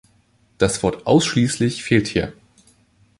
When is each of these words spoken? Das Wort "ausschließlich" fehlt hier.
Das 0.57 0.81
Wort 0.81 1.05
"ausschließlich" 1.05 1.83
fehlt 1.83 2.07
hier. 2.07 2.33